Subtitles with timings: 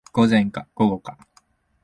[0.13, 1.15] 午前か午後か